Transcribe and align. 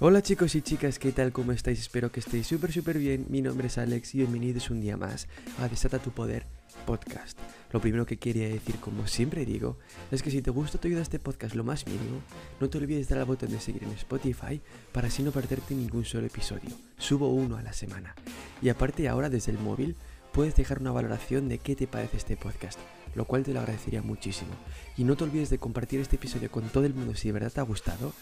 Hola 0.00 0.22
chicos 0.22 0.54
y 0.54 0.62
chicas, 0.62 1.00
¿qué 1.00 1.10
tal? 1.10 1.32
¿Cómo 1.32 1.50
estáis? 1.50 1.80
Espero 1.80 2.12
que 2.12 2.20
estéis 2.20 2.46
súper 2.46 2.70
súper 2.70 2.98
bien. 2.98 3.26
Mi 3.30 3.42
nombre 3.42 3.66
es 3.66 3.78
Alex 3.78 4.14
y 4.14 4.18
bienvenidos 4.18 4.70
un 4.70 4.80
día 4.80 4.96
más 4.96 5.26
a 5.58 5.66
Desata 5.66 5.98
tu 5.98 6.12
Poder 6.12 6.46
Podcast. 6.86 7.36
Lo 7.72 7.80
primero 7.80 8.06
que 8.06 8.16
quería 8.16 8.48
decir, 8.48 8.76
como 8.76 9.08
siempre 9.08 9.44
digo, 9.44 9.76
es 10.12 10.22
que 10.22 10.30
si 10.30 10.40
te 10.40 10.52
gusta 10.52 10.78
o 10.78 10.80
te 10.80 10.86
ayuda 10.86 11.02
este 11.02 11.18
podcast 11.18 11.56
lo 11.56 11.64
más 11.64 11.84
mínimo, 11.88 12.20
no 12.60 12.70
te 12.70 12.78
olvides 12.78 13.08
dar 13.08 13.18
al 13.18 13.24
botón 13.24 13.50
de 13.50 13.58
seguir 13.58 13.82
en 13.82 13.90
Spotify 13.90 14.60
para 14.92 15.08
así 15.08 15.24
no 15.24 15.32
perderte 15.32 15.74
ningún 15.74 16.04
solo 16.04 16.28
episodio. 16.28 16.70
Subo 16.96 17.30
uno 17.30 17.56
a 17.56 17.62
la 17.62 17.72
semana. 17.72 18.14
Y 18.62 18.68
aparte 18.68 19.08
ahora 19.08 19.28
desde 19.28 19.50
el 19.50 19.58
móvil 19.58 19.96
puedes 20.32 20.54
dejar 20.54 20.78
una 20.78 20.92
valoración 20.92 21.48
de 21.48 21.58
qué 21.58 21.74
te 21.74 21.88
parece 21.88 22.18
este 22.18 22.36
podcast, 22.36 22.78
lo 23.16 23.24
cual 23.24 23.42
te 23.42 23.52
lo 23.52 23.58
agradecería 23.58 24.02
muchísimo. 24.02 24.52
Y 24.96 25.02
no 25.02 25.16
te 25.16 25.24
olvides 25.24 25.50
de 25.50 25.58
compartir 25.58 25.98
este 25.98 26.14
episodio 26.14 26.52
con 26.52 26.68
todo 26.68 26.84
el 26.84 26.94
mundo 26.94 27.16
si 27.16 27.26
de 27.26 27.32
verdad 27.32 27.50
te 27.50 27.58
ha 27.58 27.64
gustado 27.64 28.12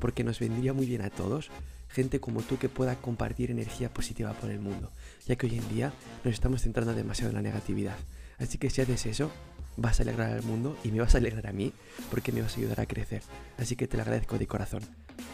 porque 0.00 0.24
nos 0.24 0.40
vendría 0.40 0.72
muy 0.72 0.86
bien 0.86 1.02
a 1.02 1.10
todos 1.10 1.50
gente 1.90 2.20
como 2.20 2.42
tú 2.42 2.58
que 2.58 2.68
pueda 2.68 2.96
compartir 2.96 3.50
energía 3.50 3.92
positiva 3.92 4.32
por 4.34 4.50
el 4.50 4.60
mundo, 4.60 4.90
ya 5.26 5.36
que 5.36 5.46
hoy 5.46 5.58
en 5.58 5.68
día 5.68 5.92
nos 6.24 6.34
estamos 6.34 6.62
centrando 6.62 6.94
demasiado 6.94 7.30
en 7.30 7.36
la 7.36 7.42
negatividad. 7.42 7.96
Así 8.38 8.58
que 8.58 8.70
si 8.70 8.80
haces 8.80 9.06
eso, 9.06 9.30
vas 9.76 9.98
a 9.98 10.02
alegrar 10.04 10.32
al 10.32 10.42
mundo 10.42 10.76
y 10.84 10.92
me 10.92 11.00
vas 11.00 11.14
a 11.14 11.18
alegrar 11.18 11.46
a 11.46 11.52
mí 11.52 11.72
porque 12.10 12.32
me 12.32 12.42
vas 12.42 12.56
a 12.56 12.60
ayudar 12.60 12.80
a 12.80 12.86
crecer. 12.86 13.22
Así 13.58 13.76
que 13.76 13.88
te 13.88 13.96
lo 13.96 14.02
agradezco 14.02 14.38
de 14.38 14.46
corazón. 14.46 14.82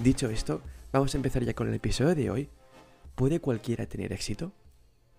Dicho 0.02 0.30
esto, 0.30 0.62
vamos 0.92 1.14
a 1.14 1.18
empezar 1.18 1.44
ya 1.44 1.54
con 1.54 1.68
el 1.68 1.74
episodio 1.74 2.14
de 2.14 2.30
hoy. 2.30 2.48
¿Puede 3.14 3.40
cualquiera 3.40 3.86
tener 3.86 4.12
éxito? 4.12 4.52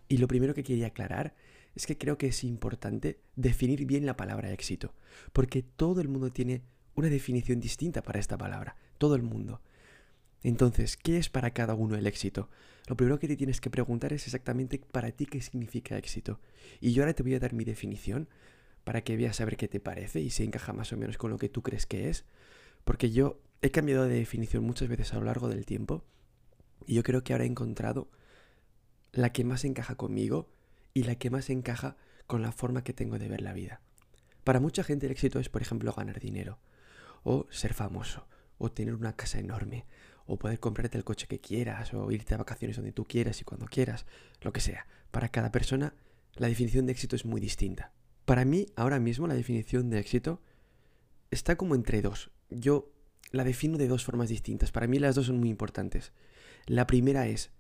Y 0.09 0.17
lo 0.17 0.27
primero 0.27 0.53
que 0.53 0.63
quería 0.63 0.87
aclarar 0.87 1.33
es 1.75 1.85
que 1.85 1.97
creo 1.97 2.17
que 2.17 2.27
es 2.27 2.43
importante 2.43 3.19
definir 3.35 3.85
bien 3.85 4.05
la 4.05 4.17
palabra 4.17 4.51
éxito, 4.51 4.93
porque 5.33 5.61
todo 5.61 6.01
el 6.01 6.07
mundo 6.07 6.31
tiene 6.31 6.63
una 6.95 7.09
definición 7.09 7.59
distinta 7.59 8.01
para 8.01 8.19
esta 8.19 8.37
palabra, 8.37 8.75
todo 8.97 9.15
el 9.15 9.23
mundo. 9.23 9.61
Entonces, 10.43 10.97
¿qué 10.97 11.17
es 11.17 11.29
para 11.29 11.51
cada 11.51 11.73
uno 11.73 11.95
el 11.95 12.07
éxito? 12.07 12.49
Lo 12.87 12.95
primero 12.95 13.19
que 13.19 13.27
te 13.27 13.35
tienes 13.35 13.59
que 13.59 13.69
preguntar 13.69 14.13
es 14.13 14.25
exactamente 14.25 14.79
para 14.79 15.11
ti 15.11 15.25
qué 15.25 15.41
significa 15.41 15.97
éxito. 15.97 16.39
Y 16.79 16.93
yo 16.93 17.03
ahora 17.03 17.13
te 17.13 17.23
voy 17.23 17.35
a 17.35 17.39
dar 17.39 17.53
mi 17.53 17.65
definición 17.65 18.29
para 18.83 19.01
que 19.01 19.17
veas 19.17 19.41
a 19.41 19.45
ver 19.45 19.57
qué 19.57 19.67
te 19.67 19.79
parece 19.79 20.21
y 20.21 20.29
si 20.29 20.43
encaja 20.43 20.71
más 20.71 20.93
o 20.93 20.97
menos 20.97 21.17
con 21.17 21.31
lo 21.31 21.37
que 21.37 21.49
tú 21.49 21.63
crees 21.63 21.85
que 21.85 22.09
es. 22.09 22.23
Porque 22.85 23.11
yo 23.11 23.41
he 23.61 23.71
cambiado 23.71 24.05
de 24.05 24.15
definición 24.15 24.63
muchas 24.63 24.87
veces 24.87 25.13
a 25.13 25.17
lo 25.17 25.25
largo 25.25 25.49
del 25.49 25.65
tiempo 25.65 26.05
y 26.85 26.93
yo 26.93 27.03
creo 27.03 27.23
que 27.23 27.33
ahora 27.33 27.43
he 27.43 27.47
encontrado 27.47 28.07
la 29.11 29.33
que 29.33 29.43
más 29.43 29.65
encaja 29.65 29.95
conmigo 29.95 30.49
y 30.93 31.03
la 31.03 31.15
que 31.15 31.29
más 31.29 31.49
encaja 31.49 31.97
con 32.27 32.41
la 32.41 32.51
forma 32.51 32.83
que 32.83 32.93
tengo 32.93 33.19
de 33.19 33.27
ver 33.27 33.41
la 33.41 33.53
vida. 33.53 33.81
Para 34.43 34.61
mucha 34.61 34.83
gente 34.83 35.07
el 35.07 35.11
éxito 35.11 35.39
es, 35.39 35.49
por 35.49 35.61
ejemplo, 35.61 35.91
ganar 35.91 36.21
dinero 36.21 36.59
o 37.23 37.47
ser 37.49 37.73
famoso, 37.73 38.25
o 38.57 38.71
tener 38.71 38.95
una 38.95 39.15
casa 39.15 39.39
enorme, 39.39 39.85
o 40.25 40.37
poder 40.37 40.59
comprarte 40.59 40.97
el 40.97 41.03
coche 41.03 41.27
que 41.27 41.39
quieras, 41.39 41.93
o 41.93 42.11
irte 42.11 42.33
a 42.33 42.37
vacaciones 42.37 42.75
donde 42.75 42.91
tú 42.91 43.05
quieras 43.05 43.41
y 43.41 43.43
cuando 43.43 43.65
quieras, 43.65 44.05
lo 44.41 44.51
que 44.51 44.61
sea. 44.61 44.87
Para 45.11 45.29
cada 45.29 45.51
persona 45.51 45.93
la 46.35 46.47
definición 46.47 46.85
de 46.85 46.91
éxito 46.91 47.15
es 47.15 47.25
muy 47.25 47.41
distinta. 47.41 47.91
Para 48.25 48.45
mí, 48.45 48.67
ahora 48.75 48.99
mismo, 48.99 49.27
la 49.27 49.33
definición 49.33 49.89
de 49.89 49.99
éxito 49.99 50.41
está 51.31 51.55
como 51.55 51.75
entre 51.75 52.01
dos. 52.01 52.31
Yo 52.49 52.91
la 53.31 53.43
defino 53.43 53.77
de 53.77 53.87
dos 53.87 54.03
formas 54.03 54.29
distintas. 54.29 54.71
Para 54.71 54.87
mí 54.87 54.99
las 54.99 55.15
dos 55.15 55.27
son 55.27 55.39
muy 55.39 55.49
importantes. 55.49 56.11
La 56.65 56.87
primera 56.87 57.27
es 57.27 57.51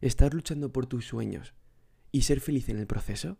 estar 0.00 0.34
luchando 0.34 0.72
por 0.72 0.86
tus 0.86 1.06
sueños 1.06 1.54
y 2.12 2.22
ser 2.22 2.40
feliz 2.40 2.68
en 2.68 2.78
el 2.78 2.86
proceso. 2.86 3.38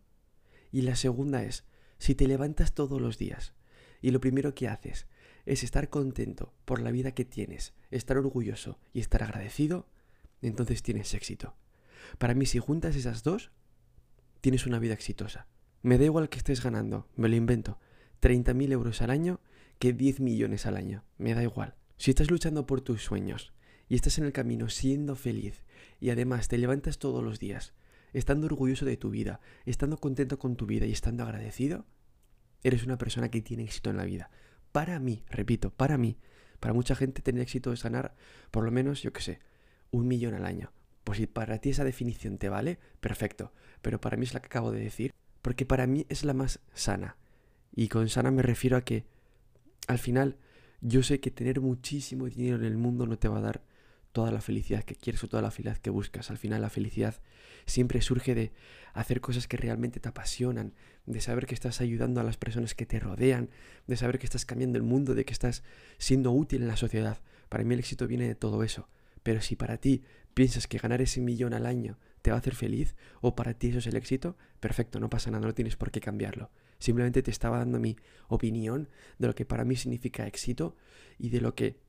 Y 0.70 0.82
la 0.82 0.96
segunda 0.96 1.42
es, 1.42 1.64
si 1.98 2.14
te 2.14 2.28
levantas 2.28 2.74
todos 2.74 3.00
los 3.00 3.18
días 3.18 3.54
y 4.02 4.10
lo 4.10 4.20
primero 4.20 4.54
que 4.54 4.68
haces 4.68 5.06
es 5.46 5.62
estar 5.62 5.88
contento 5.88 6.52
por 6.64 6.80
la 6.80 6.90
vida 6.90 7.12
que 7.12 7.24
tienes, 7.24 7.72
estar 7.90 8.18
orgulloso 8.18 8.78
y 8.92 9.00
estar 9.00 9.22
agradecido, 9.22 9.88
entonces 10.42 10.82
tienes 10.82 11.14
éxito. 11.14 11.54
Para 12.18 12.34
mí, 12.34 12.46
si 12.46 12.58
juntas 12.58 12.96
esas 12.96 13.22
dos, 13.22 13.52
tienes 14.40 14.66
una 14.66 14.80
vida 14.80 14.94
exitosa. 14.94 15.46
Me 15.82 15.98
da 15.98 16.04
igual 16.04 16.28
que 16.28 16.38
estés 16.38 16.62
ganando, 16.62 17.08
me 17.14 17.28
lo 17.28 17.36
invento, 17.36 17.78
30.000 18.20 18.72
euros 18.72 19.02
al 19.02 19.10
año 19.10 19.40
que 19.78 19.92
10 19.92 20.20
millones 20.20 20.66
al 20.66 20.76
año. 20.76 21.04
Me 21.16 21.34
da 21.34 21.42
igual. 21.42 21.76
Si 21.96 22.10
estás 22.10 22.30
luchando 22.30 22.66
por 22.66 22.80
tus 22.80 23.02
sueños 23.02 23.52
y 23.88 23.94
estás 23.94 24.18
en 24.18 24.24
el 24.24 24.32
camino 24.32 24.68
siendo 24.68 25.14
feliz 25.14 25.62
y 26.00 26.10
además 26.10 26.48
te 26.48 26.58
levantas 26.58 26.98
todos 26.98 27.22
los 27.22 27.38
días, 27.38 27.72
estando 28.12 28.46
orgulloso 28.46 28.84
de 28.84 28.96
tu 28.96 29.10
vida, 29.10 29.40
estando 29.64 29.98
contento 29.98 30.38
con 30.38 30.56
tu 30.56 30.66
vida 30.66 30.86
y 30.86 30.92
estando 30.92 31.22
agradecido, 31.22 31.86
eres 32.64 32.84
una 32.84 32.98
persona 32.98 33.30
que 33.30 33.42
tiene 33.42 33.62
éxito 33.62 33.90
en 33.90 33.96
la 33.96 34.04
vida 34.04 34.30
para 34.76 34.98
mí, 34.98 35.24
repito, 35.30 35.70
para 35.70 35.96
mí, 35.96 36.18
para 36.60 36.74
mucha 36.74 36.94
gente 36.94 37.22
tener 37.22 37.40
éxito 37.40 37.72
es 37.72 37.82
ganar 37.82 38.14
por 38.50 38.62
lo 38.62 38.70
menos, 38.70 39.00
yo 39.00 39.10
qué 39.10 39.22
sé, 39.22 39.40
un 39.90 40.06
millón 40.06 40.34
al 40.34 40.44
año. 40.44 40.70
Pues 41.02 41.16
si 41.16 41.26
para 41.26 41.56
ti 41.60 41.70
esa 41.70 41.82
definición 41.82 42.36
te 42.36 42.50
vale, 42.50 42.78
perfecto. 43.00 43.54
Pero 43.80 44.02
para 44.02 44.18
mí 44.18 44.24
es 44.24 44.34
la 44.34 44.40
que 44.40 44.48
acabo 44.48 44.72
de 44.72 44.80
decir, 44.80 45.14
porque 45.40 45.64
para 45.64 45.86
mí 45.86 46.04
es 46.10 46.24
la 46.24 46.34
más 46.34 46.60
sana. 46.74 47.16
Y 47.74 47.88
con 47.88 48.10
sana 48.10 48.30
me 48.30 48.42
refiero 48.42 48.76
a 48.76 48.82
que 48.82 49.06
al 49.88 49.98
final 49.98 50.36
yo 50.82 51.02
sé 51.02 51.20
que 51.20 51.30
tener 51.30 51.62
muchísimo 51.62 52.26
dinero 52.26 52.58
en 52.58 52.64
el 52.66 52.76
mundo 52.76 53.06
no 53.06 53.18
te 53.18 53.28
va 53.28 53.38
a 53.38 53.48
dar 53.48 53.62
toda 54.16 54.32
la 54.32 54.40
felicidad 54.40 54.82
que 54.82 54.94
quieres 54.94 55.22
o 55.24 55.28
toda 55.28 55.42
la 55.42 55.50
felicidad 55.50 55.76
que 55.76 55.90
buscas. 55.90 56.30
Al 56.30 56.38
final 56.38 56.62
la 56.62 56.70
felicidad 56.70 57.16
siempre 57.66 58.00
surge 58.00 58.34
de 58.34 58.50
hacer 58.94 59.20
cosas 59.20 59.46
que 59.46 59.58
realmente 59.58 60.00
te 60.00 60.08
apasionan, 60.08 60.72
de 61.04 61.20
saber 61.20 61.44
que 61.44 61.52
estás 61.52 61.82
ayudando 61.82 62.22
a 62.22 62.24
las 62.24 62.38
personas 62.38 62.74
que 62.74 62.86
te 62.86 62.98
rodean, 62.98 63.50
de 63.86 63.94
saber 63.98 64.18
que 64.18 64.24
estás 64.24 64.46
cambiando 64.46 64.78
el 64.78 64.84
mundo, 64.84 65.14
de 65.14 65.26
que 65.26 65.34
estás 65.34 65.64
siendo 65.98 66.32
útil 66.32 66.62
en 66.62 66.68
la 66.68 66.78
sociedad. 66.78 67.20
Para 67.50 67.62
mí 67.64 67.74
el 67.74 67.80
éxito 67.80 68.06
viene 68.06 68.26
de 68.26 68.34
todo 68.34 68.62
eso. 68.62 68.88
Pero 69.22 69.42
si 69.42 69.54
para 69.54 69.76
ti 69.76 70.02
piensas 70.32 70.66
que 70.66 70.78
ganar 70.78 71.02
ese 71.02 71.20
millón 71.20 71.52
al 71.52 71.66
año 71.66 71.98
te 72.22 72.30
va 72.30 72.36
a 72.36 72.40
hacer 72.40 72.54
feliz, 72.54 72.96
o 73.20 73.36
para 73.36 73.52
ti 73.52 73.68
eso 73.68 73.80
es 73.80 73.86
el 73.86 73.96
éxito, 73.96 74.38
perfecto, 74.60 74.98
no 74.98 75.10
pasa 75.10 75.30
nada, 75.30 75.46
no 75.46 75.52
tienes 75.52 75.76
por 75.76 75.90
qué 75.90 76.00
cambiarlo. 76.00 76.50
Simplemente 76.78 77.22
te 77.22 77.30
estaba 77.30 77.58
dando 77.58 77.78
mi 77.78 77.96
opinión 78.28 78.88
de 79.18 79.26
lo 79.26 79.34
que 79.34 79.44
para 79.44 79.66
mí 79.66 79.76
significa 79.76 80.26
éxito 80.26 80.74
y 81.18 81.28
de 81.28 81.42
lo 81.42 81.54
que 81.54 81.84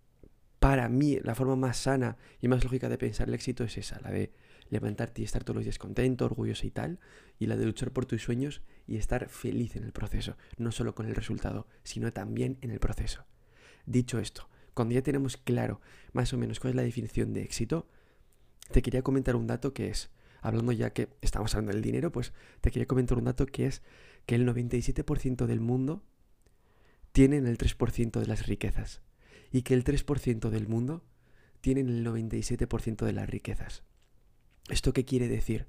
para 0.59 0.89
mí, 0.89 1.19
la 1.23 1.35
forma 1.35 1.55
más 1.55 1.77
sana 1.77 2.17
y 2.41 2.47
más 2.47 2.63
lógica 2.63 2.89
de 2.89 2.97
pensar 2.97 3.27
el 3.27 3.35
éxito 3.35 3.63
es 3.63 3.77
esa, 3.77 3.99
la 4.01 4.11
de 4.11 4.31
levantarte 4.69 5.21
y 5.21 5.25
estar 5.25 5.43
todos 5.43 5.55
los 5.55 5.65
días 5.65 5.77
contento, 5.77 6.25
orgulloso 6.25 6.65
y 6.65 6.71
tal, 6.71 6.99
y 7.39 7.45
la 7.45 7.55
de 7.55 7.65
luchar 7.65 7.91
por 7.91 8.05
tus 8.05 8.23
sueños 8.23 8.61
y 8.87 8.97
estar 8.97 9.29
feliz 9.29 9.75
en 9.75 9.83
el 9.83 9.91
proceso, 9.91 10.35
no 10.57 10.71
solo 10.71 10.95
con 10.95 11.05
el 11.05 11.15
resultado, 11.15 11.67
sino 11.83 12.11
también 12.11 12.57
en 12.61 12.71
el 12.71 12.79
proceso. 12.79 13.25
Dicho 13.85 14.19
esto, 14.19 14.49
cuando 14.73 14.95
ya 14.95 15.01
tenemos 15.01 15.37
claro 15.37 15.79
más 16.11 16.33
o 16.33 16.37
menos 16.37 16.59
cuál 16.59 16.71
es 16.71 16.75
la 16.75 16.83
definición 16.83 17.33
de 17.33 17.43
éxito, 17.43 17.87
te 18.71 18.81
quería 18.81 19.03
comentar 19.03 19.35
un 19.35 19.47
dato 19.47 19.73
que 19.73 19.89
es, 19.89 20.09
hablando 20.41 20.71
ya 20.71 20.91
que 20.91 21.09
estamos 21.21 21.53
hablando 21.53 21.73
del 21.73 21.83
dinero, 21.83 22.11
pues 22.11 22.33
te 22.61 22.71
quería 22.71 22.87
comentar 22.87 23.17
un 23.17 23.25
dato 23.25 23.45
que 23.45 23.67
es 23.67 23.81
que 24.25 24.35
el 24.35 24.45
97% 24.45 25.45
del 25.45 25.61
mundo 25.61 26.03
tienen 27.11 27.47
el 27.47 27.57
3% 27.57 28.19
de 28.19 28.25
las 28.25 28.47
riquezas 28.47 29.01
y 29.51 29.61
que 29.61 29.73
el 29.73 29.83
3% 29.83 30.49
del 30.49 30.67
mundo 30.67 31.03
tienen 31.61 31.89
el 31.89 32.05
97% 32.05 33.05
de 33.05 33.13
las 33.13 33.29
riquezas. 33.29 33.83
¿Esto 34.69 34.93
qué 34.93 35.05
quiere 35.05 35.27
decir? 35.27 35.67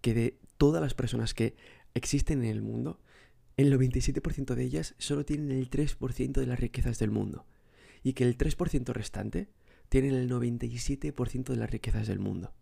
Que 0.00 0.14
de 0.14 0.38
todas 0.56 0.82
las 0.82 0.94
personas 0.94 1.34
que 1.34 1.54
existen 1.94 2.42
en 2.42 2.50
el 2.50 2.62
mundo, 2.62 3.00
el 3.56 3.72
97% 3.72 4.54
de 4.54 4.62
ellas 4.62 4.94
solo 4.98 5.24
tienen 5.24 5.50
el 5.50 5.68
3% 5.70 6.32
de 6.32 6.46
las 6.46 6.60
riquezas 6.60 6.98
del 6.98 7.10
mundo. 7.10 7.46
Y 8.02 8.14
que 8.14 8.24
el 8.24 8.38
3% 8.38 8.92
restante 8.92 9.48
tienen 9.90 10.14
el 10.14 10.30
97% 10.30 11.44
de 11.44 11.56
las 11.56 11.70
riquezas 11.70 12.06
del 12.06 12.18
mundo. 12.18 12.54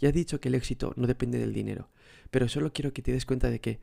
Ya 0.00 0.08
he 0.08 0.12
dicho 0.12 0.40
que 0.40 0.48
el 0.48 0.56
éxito 0.56 0.92
no 0.96 1.06
depende 1.06 1.38
del 1.38 1.52
dinero, 1.52 1.90
pero 2.30 2.48
solo 2.48 2.72
quiero 2.72 2.92
que 2.92 3.02
te 3.02 3.12
des 3.12 3.26
cuenta 3.26 3.50
de 3.50 3.60
que 3.60 3.80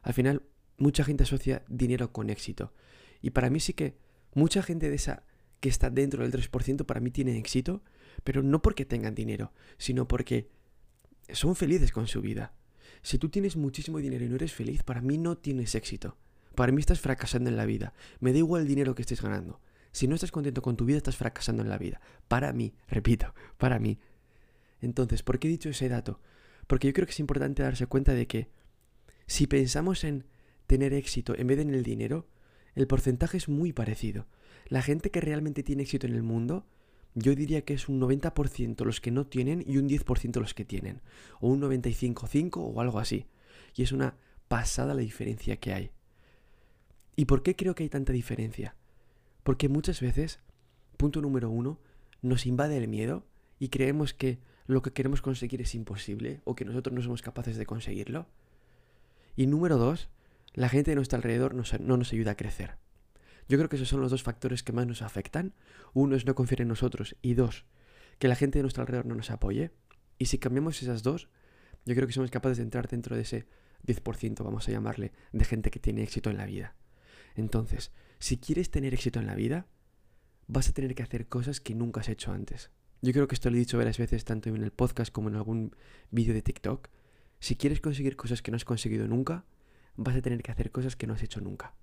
al 0.00 0.14
final 0.14 0.42
mucha 0.78 1.04
gente 1.04 1.24
asocia 1.24 1.62
dinero 1.68 2.12
con 2.12 2.30
éxito. 2.30 2.72
Y 3.20 3.30
para 3.30 3.50
mí 3.50 3.60
sí 3.60 3.74
que 3.74 3.94
Mucha 4.34 4.62
gente 4.62 4.88
de 4.88 4.96
esa 4.96 5.24
que 5.60 5.68
está 5.68 5.90
dentro 5.90 6.22
del 6.22 6.32
3% 6.32 6.84
para 6.86 7.00
mí 7.00 7.10
tiene 7.10 7.38
éxito, 7.38 7.82
pero 8.24 8.42
no 8.42 8.62
porque 8.62 8.84
tengan 8.84 9.14
dinero, 9.14 9.52
sino 9.78 10.08
porque 10.08 10.48
son 11.32 11.54
felices 11.54 11.92
con 11.92 12.06
su 12.06 12.20
vida. 12.20 12.52
Si 13.02 13.18
tú 13.18 13.28
tienes 13.28 13.56
muchísimo 13.56 13.98
dinero 13.98 14.24
y 14.24 14.28
no 14.28 14.36
eres 14.36 14.52
feliz, 14.52 14.82
para 14.82 15.00
mí 15.00 15.18
no 15.18 15.36
tienes 15.36 15.74
éxito. 15.74 16.16
Para 16.54 16.72
mí 16.72 16.80
estás 16.80 17.00
fracasando 17.00 17.50
en 17.50 17.56
la 17.56 17.66
vida. 17.66 17.94
Me 18.20 18.32
da 18.32 18.38
igual 18.38 18.62
el 18.62 18.68
dinero 18.68 18.94
que 18.94 19.02
estés 19.02 19.22
ganando. 19.22 19.60
Si 19.92 20.06
no 20.06 20.14
estás 20.14 20.30
contento 20.30 20.62
con 20.62 20.76
tu 20.76 20.84
vida, 20.84 20.98
estás 20.98 21.16
fracasando 21.16 21.62
en 21.62 21.68
la 21.68 21.78
vida. 21.78 22.00
Para 22.28 22.52
mí, 22.52 22.74
repito, 22.88 23.34
para 23.58 23.78
mí. 23.78 23.98
Entonces, 24.80 25.22
¿por 25.22 25.38
qué 25.38 25.48
he 25.48 25.50
dicho 25.50 25.68
ese 25.68 25.88
dato? 25.88 26.20
Porque 26.66 26.88
yo 26.88 26.92
creo 26.92 27.06
que 27.06 27.12
es 27.12 27.20
importante 27.20 27.62
darse 27.62 27.86
cuenta 27.86 28.14
de 28.14 28.26
que 28.26 28.48
si 29.26 29.46
pensamos 29.46 30.04
en 30.04 30.24
tener 30.66 30.92
éxito 30.94 31.36
en 31.36 31.46
vez 31.46 31.58
de 31.58 31.62
en 31.62 31.74
el 31.74 31.82
dinero, 31.82 32.26
el 32.74 32.86
porcentaje 32.86 33.36
es 33.36 33.48
muy 33.48 33.72
parecido. 33.72 34.26
La 34.66 34.82
gente 34.82 35.10
que 35.10 35.20
realmente 35.20 35.62
tiene 35.62 35.82
éxito 35.82 36.06
en 36.06 36.14
el 36.14 36.22
mundo, 36.22 36.66
yo 37.14 37.34
diría 37.34 37.64
que 37.64 37.74
es 37.74 37.88
un 37.88 38.00
90% 38.00 38.84
los 38.84 39.00
que 39.00 39.10
no 39.10 39.26
tienen 39.26 39.62
y 39.66 39.76
un 39.76 39.88
10% 39.88 40.40
los 40.40 40.54
que 40.54 40.64
tienen. 40.64 41.02
O 41.40 41.48
un 41.48 41.60
95-5 41.60 42.56
o 42.56 42.80
algo 42.80 42.98
así. 42.98 43.26
Y 43.74 43.82
es 43.82 43.92
una 43.92 44.16
pasada 44.48 44.94
la 44.94 45.02
diferencia 45.02 45.56
que 45.56 45.72
hay. 45.74 45.90
¿Y 47.16 47.26
por 47.26 47.42
qué 47.42 47.54
creo 47.56 47.74
que 47.74 47.82
hay 47.82 47.88
tanta 47.90 48.12
diferencia? 48.12 48.76
Porque 49.42 49.68
muchas 49.68 50.00
veces, 50.00 50.40
punto 50.96 51.20
número 51.20 51.50
uno, 51.50 51.80
nos 52.22 52.46
invade 52.46 52.78
el 52.78 52.88
miedo 52.88 53.26
y 53.58 53.68
creemos 53.68 54.14
que 54.14 54.38
lo 54.66 54.80
que 54.80 54.92
queremos 54.92 55.20
conseguir 55.20 55.60
es 55.60 55.74
imposible 55.74 56.40
o 56.44 56.54
que 56.54 56.64
nosotros 56.64 56.94
no 56.94 57.02
somos 57.02 57.20
capaces 57.20 57.56
de 57.56 57.66
conseguirlo. 57.66 58.26
Y 59.36 59.46
número 59.46 59.76
dos, 59.76 60.08
la 60.54 60.68
gente 60.68 60.90
de 60.90 60.96
nuestro 60.96 61.16
alrededor 61.16 61.54
no 61.54 61.96
nos 61.96 62.12
ayuda 62.12 62.32
a 62.32 62.36
crecer. 62.36 62.76
Yo 63.48 63.58
creo 63.58 63.68
que 63.68 63.76
esos 63.76 63.88
son 63.88 64.00
los 64.00 64.10
dos 64.10 64.22
factores 64.22 64.62
que 64.62 64.72
más 64.72 64.86
nos 64.86 65.02
afectan. 65.02 65.54
Uno 65.92 66.16
es 66.16 66.26
no 66.26 66.34
confiar 66.34 66.62
en 66.62 66.68
nosotros 66.68 67.16
y 67.22 67.34
dos, 67.34 67.66
que 68.18 68.28
la 68.28 68.36
gente 68.36 68.58
de 68.58 68.62
nuestro 68.62 68.82
alrededor 68.82 69.06
no 69.06 69.14
nos 69.14 69.30
apoye. 69.30 69.72
Y 70.18 70.26
si 70.26 70.38
cambiamos 70.38 70.80
esas 70.82 71.02
dos, 71.02 71.28
yo 71.84 71.94
creo 71.94 72.06
que 72.06 72.12
somos 72.12 72.30
capaces 72.30 72.58
de 72.58 72.64
entrar 72.64 72.88
dentro 72.88 73.16
de 73.16 73.22
ese 73.22 73.46
10%, 73.86 74.44
vamos 74.44 74.68
a 74.68 74.72
llamarle, 74.72 75.12
de 75.32 75.44
gente 75.44 75.70
que 75.70 75.80
tiene 75.80 76.02
éxito 76.02 76.30
en 76.30 76.36
la 76.36 76.46
vida. 76.46 76.76
Entonces, 77.34 77.92
si 78.18 78.38
quieres 78.38 78.70
tener 78.70 78.94
éxito 78.94 79.18
en 79.18 79.26
la 79.26 79.34
vida, 79.34 79.66
vas 80.46 80.68
a 80.68 80.72
tener 80.72 80.94
que 80.94 81.02
hacer 81.02 81.26
cosas 81.26 81.60
que 81.60 81.74
nunca 81.74 82.00
has 82.00 82.08
hecho 82.08 82.32
antes. 82.32 82.70
Yo 83.00 83.12
creo 83.12 83.26
que 83.26 83.34
esto 83.34 83.50
lo 83.50 83.56
he 83.56 83.58
dicho 83.58 83.78
varias 83.78 83.98
veces, 83.98 84.24
tanto 84.24 84.48
en 84.50 84.62
el 84.62 84.70
podcast 84.70 85.12
como 85.12 85.28
en 85.28 85.34
algún 85.34 85.74
vídeo 86.10 86.34
de 86.34 86.42
TikTok. 86.42 86.88
Si 87.40 87.56
quieres 87.56 87.80
conseguir 87.80 88.14
cosas 88.14 88.42
que 88.42 88.52
no 88.52 88.56
has 88.56 88.64
conseguido 88.64 89.08
nunca, 89.08 89.44
vas 89.96 90.16
a 90.16 90.22
tener 90.22 90.42
que 90.42 90.52
hacer 90.52 90.70
cosas 90.70 90.96
que 90.96 91.06
no 91.06 91.14
has 91.14 91.22
hecho 91.22 91.40
nunca. 91.40 91.74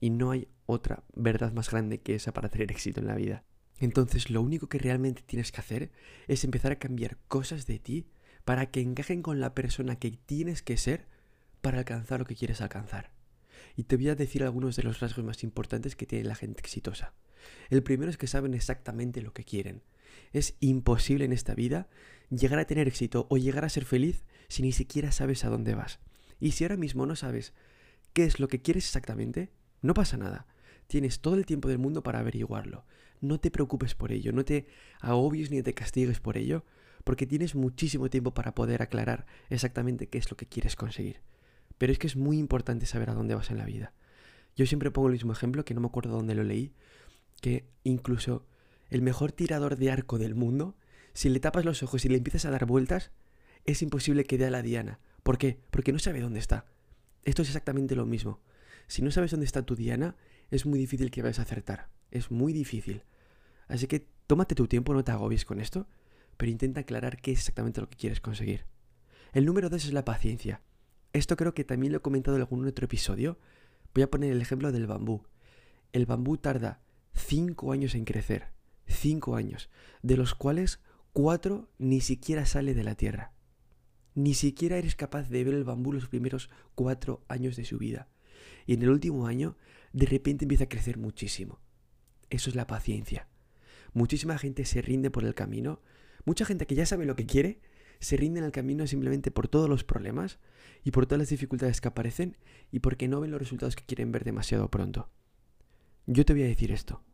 Y 0.00 0.10
no 0.10 0.30
hay 0.30 0.48
otra 0.66 1.04
verdad 1.14 1.52
más 1.52 1.70
grande 1.70 2.00
que 2.00 2.14
esa 2.14 2.32
para 2.32 2.48
tener 2.48 2.70
éxito 2.70 3.00
en 3.00 3.06
la 3.06 3.14
vida. 3.14 3.44
Entonces 3.78 4.30
lo 4.30 4.42
único 4.42 4.68
que 4.68 4.78
realmente 4.78 5.22
tienes 5.22 5.52
que 5.52 5.60
hacer 5.60 5.90
es 6.28 6.44
empezar 6.44 6.72
a 6.72 6.78
cambiar 6.78 7.18
cosas 7.28 7.66
de 7.66 7.78
ti 7.78 8.06
para 8.44 8.70
que 8.70 8.80
encajen 8.80 9.22
con 9.22 9.40
la 9.40 9.54
persona 9.54 9.96
que 9.96 10.10
tienes 10.10 10.62
que 10.62 10.76
ser 10.76 11.06
para 11.60 11.78
alcanzar 11.78 12.20
lo 12.20 12.26
que 12.26 12.36
quieres 12.36 12.60
alcanzar. 12.60 13.12
Y 13.76 13.84
te 13.84 13.96
voy 13.96 14.08
a 14.08 14.14
decir 14.14 14.42
algunos 14.42 14.76
de 14.76 14.82
los 14.82 15.00
rasgos 15.00 15.24
más 15.24 15.42
importantes 15.44 15.96
que 15.96 16.06
tiene 16.06 16.24
la 16.24 16.34
gente 16.34 16.60
exitosa. 16.60 17.14
El 17.70 17.82
primero 17.82 18.10
es 18.10 18.18
que 18.18 18.26
saben 18.26 18.54
exactamente 18.54 19.22
lo 19.22 19.32
que 19.32 19.44
quieren. 19.44 19.82
Es 20.32 20.56
imposible 20.60 21.24
en 21.24 21.32
esta 21.32 21.54
vida 21.54 21.88
llegar 22.30 22.58
a 22.58 22.66
tener 22.66 22.88
éxito 22.88 23.26
o 23.30 23.36
llegar 23.36 23.64
a 23.64 23.68
ser 23.68 23.84
feliz 23.84 24.24
si 24.48 24.62
ni 24.62 24.72
siquiera 24.72 25.12
sabes 25.12 25.44
a 25.44 25.48
dónde 25.48 25.74
vas. 25.74 26.00
Y 26.42 26.50
si 26.50 26.64
ahora 26.64 26.76
mismo 26.76 27.06
no 27.06 27.14
sabes 27.14 27.52
qué 28.14 28.24
es 28.24 28.40
lo 28.40 28.48
que 28.48 28.60
quieres 28.60 28.86
exactamente, 28.86 29.52
no 29.80 29.94
pasa 29.94 30.16
nada. 30.16 30.48
Tienes 30.88 31.20
todo 31.20 31.36
el 31.36 31.46
tiempo 31.46 31.68
del 31.68 31.78
mundo 31.78 32.02
para 32.02 32.18
averiguarlo. 32.18 32.84
No 33.20 33.38
te 33.38 33.52
preocupes 33.52 33.94
por 33.94 34.10
ello, 34.10 34.32
no 34.32 34.44
te 34.44 34.66
agobies 34.98 35.52
ni 35.52 35.62
te 35.62 35.72
castigues 35.72 36.18
por 36.18 36.36
ello, 36.36 36.64
porque 37.04 37.28
tienes 37.28 37.54
muchísimo 37.54 38.10
tiempo 38.10 38.34
para 38.34 38.56
poder 38.56 38.82
aclarar 38.82 39.24
exactamente 39.50 40.08
qué 40.08 40.18
es 40.18 40.28
lo 40.32 40.36
que 40.36 40.46
quieres 40.46 40.74
conseguir. 40.74 41.20
Pero 41.78 41.92
es 41.92 42.00
que 42.00 42.08
es 42.08 42.16
muy 42.16 42.38
importante 42.38 42.86
saber 42.86 43.10
a 43.10 43.14
dónde 43.14 43.36
vas 43.36 43.52
en 43.52 43.58
la 43.58 43.64
vida. 43.64 43.92
Yo 44.56 44.66
siempre 44.66 44.90
pongo 44.90 45.06
el 45.06 45.12
mismo 45.12 45.32
ejemplo, 45.32 45.64
que 45.64 45.74
no 45.74 45.80
me 45.80 45.86
acuerdo 45.86 46.16
dónde 46.16 46.34
lo 46.34 46.42
leí, 46.42 46.72
que 47.40 47.68
incluso 47.84 48.48
el 48.90 49.00
mejor 49.00 49.30
tirador 49.30 49.76
de 49.76 49.92
arco 49.92 50.18
del 50.18 50.34
mundo, 50.34 50.74
si 51.12 51.28
le 51.28 51.38
tapas 51.38 51.64
los 51.64 51.84
ojos 51.84 52.04
y 52.04 52.08
le 52.08 52.16
empiezas 52.16 52.46
a 52.46 52.50
dar 52.50 52.66
vueltas, 52.66 53.12
es 53.64 53.80
imposible 53.80 54.24
que 54.24 54.38
dé 54.38 54.46
a 54.46 54.50
la 54.50 54.62
diana. 54.62 54.98
¿Por 55.22 55.38
qué? 55.38 55.60
Porque 55.70 55.92
no 55.92 55.98
sabe 55.98 56.20
dónde 56.20 56.40
está. 56.40 56.66
Esto 57.24 57.42
es 57.42 57.48
exactamente 57.48 57.94
lo 57.94 58.06
mismo. 58.06 58.40
Si 58.88 59.02
no 59.02 59.10
sabes 59.10 59.30
dónde 59.30 59.46
está 59.46 59.64
tu 59.64 59.76
diana, 59.76 60.16
es 60.50 60.66
muy 60.66 60.78
difícil 60.78 61.10
que 61.10 61.22
vayas 61.22 61.38
a 61.38 61.42
acertar. 61.42 61.88
Es 62.10 62.30
muy 62.30 62.52
difícil. 62.52 63.04
Así 63.68 63.86
que 63.86 64.06
tómate 64.26 64.54
tu 64.54 64.66
tiempo, 64.66 64.92
no 64.92 65.04
te 65.04 65.12
agobies 65.12 65.44
con 65.44 65.60
esto, 65.60 65.86
pero 66.36 66.50
intenta 66.50 66.80
aclarar 66.80 67.20
qué 67.20 67.32
es 67.32 67.38
exactamente 67.38 67.80
lo 67.80 67.88
que 67.88 67.96
quieres 67.96 68.20
conseguir. 68.20 68.66
El 69.32 69.46
número 69.46 69.70
dos 69.70 69.84
es 69.84 69.92
la 69.92 70.04
paciencia. 70.04 70.60
Esto 71.12 71.36
creo 71.36 71.54
que 71.54 71.64
también 71.64 71.92
lo 71.92 71.98
he 71.98 72.02
comentado 72.02 72.36
en 72.36 72.42
algún 72.42 72.66
otro 72.66 72.84
episodio. 72.84 73.38
Voy 73.94 74.02
a 74.02 74.10
poner 74.10 74.32
el 74.32 74.42
ejemplo 74.42 74.72
del 74.72 74.86
bambú. 74.86 75.22
El 75.92 76.06
bambú 76.06 76.36
tarda 76.36 76.82
5 77.14 77.72
años 77.72 77.94
en 77.94 78.04
crecer. 78.04 78.48
5 78.86 79.36
años. 79.36 79.70
De 80.02 80.16
los 80.16 80.34
cuales 80.34 80.80
4 81.12 81.68
ni 81.78 82.00
siquiera 82.00 82.46
sale 82.46 82.74
de 82.74 82.84
la 82.84 82.94
tierra. 82.94 83.32
Ni 84.14 84.34
siquiera 84.34 84.76
eres 84.76 84.94
capaz 84.94 85.28
de 85.28 85.44
ver 85.44 85.54
el 85.54 85.64
bambú 85.64 85.92
los 85.92 86.08
primeros 86.08 86.50
4 86.74 87.24
años 87.28 87.56
de 87.56 87.64
su 87.64 87.78
vida. 87.78 88.08
Y 88.66 88.74
en 88.74 88.82
el 88.82 88.90
último 88.90 89.26
año, 89.26 89.56
de 89.92 90.06
repente 90.06 90.44
empieza 90.44 90.64
a 90.64 90.68
crecer 90.68 90.98
muchísimo. 90.98 91.60
Eso 92.30 92.50
es 92.50 92.56
la 92.56 92.66
paciencia. 92.66 93.28
Muchísima 93.92 94.38
gente 94.38 94.64
se 94.64 94.82
rinde 94.82 95.10
por 95.10 95.24
el 95.24 95.34
camino. 95.34 95.80
Mucha 96.24 96.44
gente 96.44 96.66
que 96.66 96.74
ya 96.74 96.86
sabe 96.86 97.04
lo 97.04 97.16
que 97.16 97.26
quiere, 97.26 97.60
se 98.00 98.16
rinde 98.16 98.40
en 98.40 98.44
el 98.46 98.52
camino 98.52 98.86
simplemente 98.86 99.30
por 99.30 99.48
todos 99.48 99.68
los 99.68 99.84
problemas 99.84 100.38
y 100.82 100.90
por 100.90 101.06
todas 101.06 101.20
las 101.20 101.28
dificultades 101.28 101.80
que 101.80 101.88
aparecen 101.88 102.36
y 102.70 102.80
porque 102.80 103.08
no 103.08 103.20
ven 103.20 103.30
los 103.30 103.40
resultados 103.40 103.76
que 103.76 103.84
quieren 103.84 104.12
ver 104.12 104.24
demasiado 104.24 104.70
pronto. 104.70 105.10
Yo 106.06 106.24
te 106.24 106.32
voy 106.32 106.42
a 106.42 106.46
decir 106.46 106.72
esto. 106.72 107.04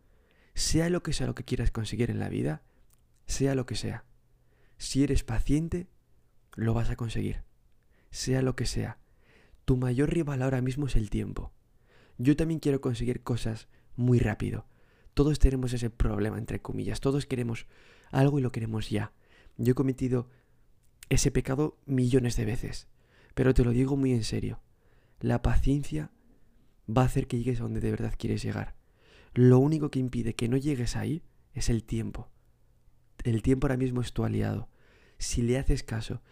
Sea 0.55 0.89
lo 0.89 1.03
que 1.03 1.13
sea 1.13 1.27
lo 1.27 1.35
que 1.35 1.45
quieras 1.45 1.71
conseguir 1.71 2.11
en 2.11 2.19
la 2.19 2.29
vida, 2.29 2.63
sea 3.27 3.55
lo 3.55 3.67
que 3.67 3.75
sea. 3.75 4.05
Si 4.79 5.03
eres 5.03 5.25
paciente, 5.25 5.89
lo 6.55 6.75
vas 6.75 6.91
a 6.91 6.97
conseguir. 6.97 7.43
Sea 8.11 8.43
lo 8.43 8.57
que 8.57 8.67
sea. 8.67 8.99
Tu 9.65 9.77
mayor 9.77 10.13
rival 10.13 10.43
ahora 10.43 10.63
mismo 10.63 10.87
es 10.87 10.97
el 10.97 11.11
tiempo. 11.11 11.53
Yo 12.17 12.37
también 12.37 12.61
quiero 12.61 12.81
conseguir 12.81 13.23
cosas 13.23 13.69
muy 13.97 14.19
rápido. 14.19 14.67
Todos 15.15 15.39
tenemos 15.39 15.73
ese 15.73 15.91
problema, 15.91 16.39
entre 16.39 16.61
comillas. 16.61 17.01
Todos 17.01 17.27
queremos 17.27 17.67
algo 18.11 18.39
y 18.39 18.43
lo 18.43 18.53
queremos 18.53 18.91
ya. 18.91 19.13
Yo 19.57 19.73
he 19.73 19.75
cometido 19.75 20.29
ese 21.09 21.31
pecado 21.31 21.79
millones 21.87 22.37
de 22.37 22.45
veces. 22.45 22.89
Pero 23.35 23.55
te 23.55 23.65
lo 23.65 23.71
digo 23.73 23.97
muy 23.97 24.13
en 24.13 24.25
serio. 24.25 24.61
La 25.21 25.43
paciencia 25.43 26.11
va 26.89 27.03
a 27.03 27.07
hacer 27.07 27.27
que 27.27 27.39
llegues 27.39 27.61
a 27.61 27.65
donde 27.65 27.81
de 27.81 27.91
verdad 27.91 28.15
quieres 28.17 28.43
llegar. 28.43 28.75
Lo 29.35 29.59
único 29.59 29.91
que 29.91 29.99
impide 29.99 30.35
que 30.35 30.49
no 30.49 30.57
llegues 30.57 30.97
ahí 30.97 31.23
es 31.55 31.69
el 31.69 31.85
tiempo. 31.85 32.29
El 33.25 33.43
tiempo 33.43 33.67
ahora 33.67 33.77
mismo 33.77 34.01
es 34.01 34.13
tu 34.13 34.25
aliado. 34.25 34.69
Si 35.19 35.43
le 35.43 35.59
haces 35.59 35.83
caso 35.83 36.23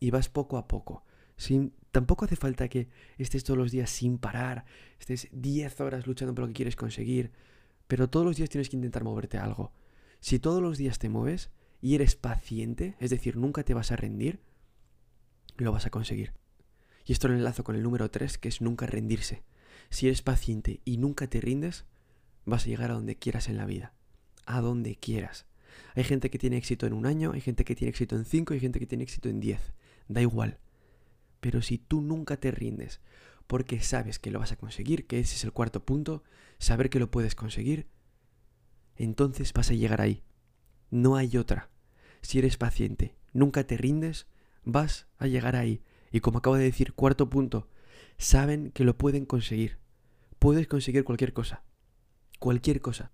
y 0.00 0.10
vas 0.10 0.28
poco 0.28 0.56
a 0.56 0.68
poco, 0.68 1.04
sin, 1.36 1.72
tampoco 1.90 2.24
hace 2.24 2.36
falta 2.36 2.68
que 2.68 2.88
estés 3.18 3.44
todos 3.44 3.58
los 3.58 3.72
días 3.72 3.90
sin 3.90 4.18
parar, 4.18 4.64
estés 4.98 5.28
10 5.32 5.80
horas 5.80 6.06
luchando 6.06 6.34
por 6.34 6.42
lo 6.42 6.48
que 6.48 6.54
quieres 6.54 6.76
conseguir, 6.76 7.32
pero 7.86 8.08
todos 8.08 8.26
los 8.26 8.36
días 8.36 8.50
tienes 8.50 8.68
que 8.68 8.76
intentar 8.76 9.04
moverte 9.04 9.38
algo. 9.38 9.72
Si 10.20 10.38
todos 10.38 10.62
los 10.62 10.78
días 10.78 10.98
te 10.98 11.08
mueves 11.08 11.50
y 11.80 11.94
eres 11.94 12.16
paciente, 12.16 12.96
es 13.00 13.10
decir, 13.10 13.36
nunca 13.36 13.64
te 13.64 13.74
vas 13.74 13.92
a 13.92 13.96
rendir, 13.96 14.40
lo 15.56 15.72
vas 15.72 15.86
a 15.86 15.90
conseguir. 15.90 16.32
Y 17.04 17.12
esto 17.12 17.28
lo 17.28 17.34
enlazo 17.34 17.64
con 17.64 17.76
el 17.76 17.82
número 17.82 18.10
3, 18.10 18.38
que 18.38 18.48
es 18.48 18.60
nunca 18.60 18.86
rendirse. 18.86 19.44
Si 19.90 20.06
eres 20.06 20.22
paciente 20.22 20.80
y 20.84 20.96
nunca 20.96 21.28
te 21.28 21.40
rindes, 21.40 21.84
vas 22.44 22.64
a 22.64 22.66
llegar 22.66 22.90
a 22.90 22.94
donde 22.94 23.16
quieras 23.16 23.48
en 23.48 23.56
la 23.56 23.66
vida. 23.66 23.92
A 24.44 24.60
donde 24.60 24.96
quieras. 24.96 25.46
Hay 25.94 26.04
gente 26.04 26.30
que 26.30 26.38
tiene 26.38 26.56
éxito 26.56 26.86
en 26.86 26.92
un 26.92 27.06
año, 27.06 27.32
hay 27.32 27.40
gente 27.40 27.64
que 27.64 27.74
tiene 27.74 27.90
éxito 27.90 28.16
en 28.16 28.24
cinco, 28.24 28.54
hay 28.54 28.60
gente 28.60 28.78
que 28.78 28.86
tiene 28.86 29.04
éxito 29.04 29.28
en 29.28 29.40
diez. 29.40 29.72
Da 30.08 30.20
igual. 30.20 30.58
Pero 31.40 31.62
si 31.62 31.78
tú 31.78 32.00
nunca 32.00 32.36
te 32.36 32.50
rindes 32.50 33.00
porque 33.46 33.80
sabes 33.80 34.18
que 34.18 34.30
lo 34.30 34.40
vas 34.40 34.52
a 34.52 34.56
conseguir, 34.56 35.06
que 35.06 35.20
ese 35.20 35.36
es 35.36 35.44
el 35.44 35.52
cuarto 35.52 35.84
punto, 35.84 36.24
saber 36.58 36.90
que 36.90 36.98
lo 36.98 37.10
puedes 37.10 37.34
conseguir, 37.34 37.86
entonces 38.96 39.52
vas 39.52 39.70
a 39.70 39.74
llegar 39.74 40.00
ahí. 40.00 40.22
No 40.90 41.16
hay 41.16 41.36
otra. 41.36 41.70
Si 42.22 42.38
eres 42.38 42.56
paciente, 42.56 43.14
nunca 43.32 43.64
te 43.64 43.76
rindes, 43.76 44.26
vas 44.64 45.06
a 45.18 45.26
llegar 45.26 45.56
ahí. 45.56 45.82
Y 46.10 46.20
como 46.20 46.38
acabo 46.38 46.56
de 46.56 46.64
decir, 46.64 46.92
cuarto 46.94 47.30
punto, 47.30 47.68
saben 48.18 48.70
que 48.72 48.84
lo 48.84 48.96
pueden 48.96 49.26
conseguir. 49.26 49.78
Puedes 50.38 50.66
conseguir 50.66 51.04
cualquier 51.04 51.32
cosa. 51.32 51.62
Cualquier 52.38 52.80
cosa. 52.80 53.12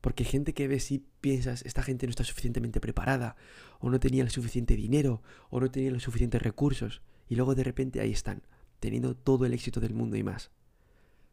Porque 0.00 0.24
gente 0.24 0.54
que 0.54 0.68
ves 0.68 0.90
y 0.92 1.04
piensas, 1.20 1.64
esta 1.64 1.82
gente 1.82 2.06
no 2.06 2.10
está 2.10 2.24
suficientemente 2.24 2.80
preparada, 2.80 3.36
o 3.80 3.90
no 3.90 3.98
tenía 4.00 4.22
el 4.22 4.30
suficiente 4.30 4.76
dinero, 4.76 5.22
o 5.50 5.60
no 5.60 5.70
tenía 5.70 5.90
los 5.90 6.02
suficientes 6.02 6.42
recursos, 6.42 7.02
y 7.28 7.36
luego 7.36 7.54
de 7.54 7.64
repente 7.64 8.00
ahí 8.00 8.12
están, 8.12 8.42
teniendo 8.80 9.16
todo 9.16 9.46
el 9.46 9.52
éxito 9.52 9.80
del 9.80 9.94
mundo 9.94 10.16
y 10.16 10.22
más. 10.22 10.50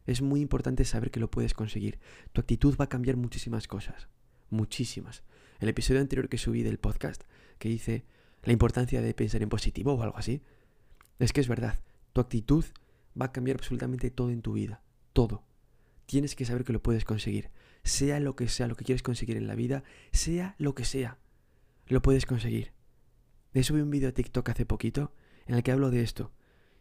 Es 0.06 0.22
muy 0.22 0.42
importante 0.42 0.86
saber 0.86 1.12
que 1.12 1.20
lo 1.20 1.32
puedes 1.32 1.54
conseguir. 1.54 2.00
Tu 2.34 2.42
actitud 2.42 2.76
va 2.80 2.86
a 2.86 2.90
cambiar 2.90 3.16
muchísimas 3.16 3.68
cosas. 3.68 4.10
Muchísimas. 4.50 5.24
El 5.60 5.70
episodio 5.70 6.02
anterior 6.02 6.28
que 6.28 6.38
subí 6.38 6.62
del 6.62 6.78
podcast, 6.78 7.24
que 7.58 7.70
dice 7.70 8.06
la 8.44 8.52
importancia 8.52 9.02
de 9.02 9.14
pensar 9.14 9.42
en 9.42 9.50
positivo 9.50 9.94
o 9.94 10.04
algo 10.04 10.18
así, 10.18 10.42
es 11.20 11.32
que 11.32 11.42
es 11.42 11.48
verdad, 11.48 11.80
tu 12.12 12.20
actitud 12.20 12.66
va 13.20 13.28
a 13.28 13.32
cambiar 13.32 13.58
absolutamente 13.58 14.12
todo 14.12 14.30
en 14.30 14.42
tu 14.42 14.54
vida, 14.54 14.82
todo. 15.14 15.44
Tienes 16.06 16.36
que 16.36 16.46
saber 16.46 16.66
que 16.66 16.74
lo 16.74 16.84
puedes 16.84 17.06
conseguir, 17.06 17.50
sea 17.84 18.20
lo 18.20 18.36
que 18.36 18.48
sea 18.48 18.68
lo 18.68 18.76
que 18.76 18.86
quieres 18.86 19.04
conseguir 19.04 19.38
en 19.38 19.48
la 19.48 19.56
vida, 19.56 19.84
sea 20.12 20.56
lo 20.58 20.76
que 20.76 20.86
sea, 20.86 21.18
lo 21.88 22.02
puedes 22.02 22.26
conseguir. 22.26 22.72
De 23.54 23.64
subí 23.64 23.82
un 23.82 23.92
vídeo 23.92 24.10
a 24.10 24.14
TikTok 24.14 24.50
hace 24.50 24.66
poquito 24.66 25.14
en 25.46 25.56
el 25.56 25.64
que 25.64 25.72
hablo 25.72 25.92
de 25.92 26.02
esto. 26.02 26.32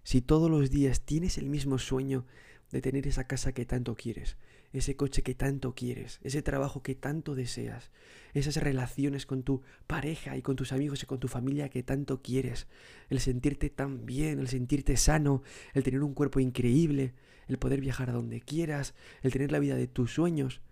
Si 0.04 0.20
todos 0.20 0.50
los 0.50 0.70
días 0.70 1.02
tienes 1.02 1.38
el 1.38 1.48
mismo 1.48 1.78
sueño 1.78 2.26
de 2.70 2.80
tener 2.80 3.06
esa 3.06 3.26
casa 3.26 3.52
que 3.52 3.66
tanto 3.66 3.94
quieres, 3.94 4.36
ese 4.72 4.96
coche 4.96 5.22
que 5.22 5.34
tanto 5.34 5.74
quieres, 5.74 6.18
ese 6.22 6.42
trabajo 6.42 6.82
que 6.82 6.94
tanto 6.94 7.34
deseas, 7.34 7.90
esas 8.32 8.56
relaciones 8.56 9.26
con 9.26 9.42
tu 9.42 9.62
pareja 9.86 10.36
y 10.36 10.42
con 10.42 10.56
tus 10.56 10.72
amigos 10.72 11.02
y 11.02 11.06
con 11.06 11.20
tu 11.20 11.28
familia 11.28 11.68
que 11.68 11.82
tanto 11.82 12.22
quieres, 12.22 12.66
el 13.10 13.20
sentirte 13.20 13.68
tan 13.68 14.06
bien, 14.06 14.38
el 14.38 14.48
sentirte 14.48 14.96
sano, 14.96 15.42
el 15.74 15.82
tener 15.82 16.02
un 16.02 16.14
cuerpo 16.14 16.40
increíble, 16.40 17.12
el 17.48 17.58
poder 17.58 17.80
viajar 17.80 18.08
a 18.08 18.14
donde 18.14 18.40
quieras, 18.40 18.94
el 19.20 19.32
tener 19.32 19.52
la 19.52 19.58
vida 19.58 19.76
de 19.76 19.88
tus 19.88 20.14
sueños, 20.14 20.62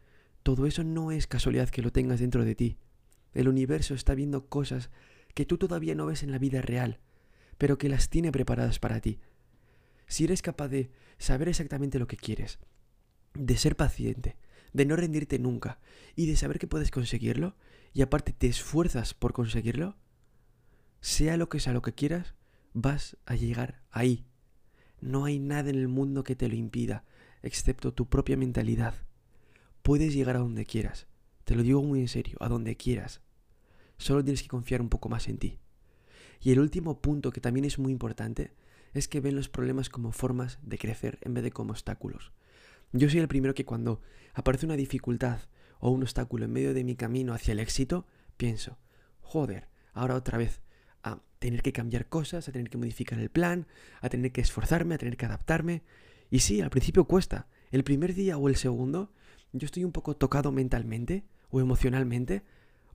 todo 0.42 0.66
eso 0.66 0.84
no 0.84 1.12
es 1.12 1.26
casualidad 1.26 1.68
que 1.68 1.82
lo 1.82 1.92
tengas 1.92 2.20
dentro 2.20 2.44
de 2.44 2.54
ti. 2.54 2.78
El 3.32 3.48
universo 3.48 3.94
está 3.94 4.14
viendo 4.14 4.46
cosas 4.46 4.90
que 5.34 5.44
tú 5.44 5.58
todavía 5.58 5.94
no 5.94 6.06
ves 6.06 6.22
en 6.22 6.32
la 6.32 6.38
vida 6.38 6.62
real, 6.62 6.98
pero 7.58 7.78
que 7.78 7.88
las 7.88 8.08
tiene 8.08 8.32
preparadas 8.32 8.78
para 8.78 9.00
ti. 9.00 9.20
Si 10.06 10.24
eres 10.24 10.42
capaz 10.42 10.68
de 10.68 10.90
saber 11.18 11.48
exactamente 11.48 11.98
lo 11.98 12.06
que 12.06 12.16
quieres, 12.16 12.58
de 13.34 13.56
ser 13.56 13.76
paciente, 13.76 14.36
de 14.72 14.84
no 14.84 14.96
rendirte 14.96 15.38
nunca 15.38 15.78
y 16.16 16.26
de 16.26 16.36
saber 16.36 16.58
que 16.58 16.66
puedes 16.66 16.90
conseguirlo, 16.90 17.54
y 17.92 18.02
aparte 18.02 18.32
te 18.32 18.46
esfuerzas 18.46 19.14
por 19.14 19.32
conseguirlo, 19.32 19.96
sea 21.00 21.36
lo 21.36 21.48
que 21.48 21.60
sea 21.60 21.72
lo 21.72 21.82
que 21.82 21.94
quieras, 21.94 22.34
vas 22.72 23.16
a 23.26 23.34
llegar 23.34 23.82
ahí. 23.90 24.26
No 25.00 25.24
hay 25.24 25.38
nada 25.38 25.70
en 25.70 25.76
el 25.76 25.88
mundo 25.88 26.24
que 26.24 26.36
te 26.36 26.48
lo 26.48 26.54
impida, 26.54 27.04
excepto 27.42 27.92
tu 27.92 28.08
propia 28.08 28.36
mentalidad. 28.36 28.94
Puedes 29.90 30.14
llegar 30.14 30.36
a 30.36 30.38
donde 30.38 30.66
quieras. 30.66 31.08
Te 31.42 31.56
lo 31.56 31.64
digo 31.64 31.82
muy 31.82 31.98
en 31.98 32.06
serio, 32.06 32.36
a 32.38 32.48
donde 32.48 32.76
quieras. 32.76 33.22
Solo 33.98 34.22
tienes 34.22 34.40
que 34.40 34.48
confiar 34.48 34.80
un 34.80 34.88
poco 34.88 35.08
más 35.08 35.26
en 35.26 35.38
ti. 35.38 35.58
Y 36.40 36.52
el 36.52 36.60
último 36.60 37.00
punto 37.00 37.32
que 37.32 37.40
también 37.40 37.64
es 37.64 37.76
muy 37.80 37.90
importante 37.90 38.52
es 38.94 39.08
que 39.08 39.18
ven 39.18 39.34
los 39.34 39.48
problemas 39.48 39.88
como 39.88 40.12
formas 40.12 40.60
de 40.62 40.78
crecer 40.78 41.18
en 41.22 41.34
vez 41.34 41.42
de 41.42 41.50
como 41.50 41.72
obstáculos. 41.72 42.30
Yo 42.92 43.10
soy 43.10 43.18
el 43.18 43.26
primero 43.26 43.52
que 43.52 43.64
cuando 43.64 44.00
aparece 44.32 44.64
una 44.64 44.76
dificultad 44.76 45.40
o 45.80 45.90
un 45.90 46.02
obstáculo 46.02 46.44
en 46.44 46.52
medio 46.52 46.72
de 46.72 46.84
mi 46.84 46.94
camino 46.94 47.34
hacia 47.34 47.50
el 47.50 47.58
éxito, 47.58 48.06
pienso, 48.36 48.78
joder, 49.18 49.66
ahora 49.92 50.14
otra 50.14 50.38
vez, 50.38 50.60
a 51.02 51.20
tener 51.40 51.62
que 51.62 51.72
cambiar 51.72 52.06
cosas, 52.06 52.48
a 52.48 52.52
tener 52.52 52.70
que 52.70 52.78
modificar 52.78 53.18
el 53.18 53.30
plan, 53.30 53.66
a 54.02 54.08
tener 54.08 54.30
que 54.30 54.40
esforzarme, 54.40 54.94
a 54.94 54.98
tener 54.98 55.16
que 55.16 55.26
adaptarme. 55.26 55.82
Y 56.30 56.38
sí, 56.38 56.60
al 56.60 56.70
principio 56.70 57.06
cuesta. 57.06 57.48
El 57.72 57.82
primer 57.82 58.14
día 58.14 58.38
o 58.38 58.48
el 58.48 58.54
segundo, 58.54 59.12
yo 59.52 59.66
estoy 59.66 59.84
un 59.84 59.92
poco 59.92 60.16
tocado 60.16 60.52
mentalmente 60.52 61.24
o 61.50 61.60
emocionalmente, 61.60 62.44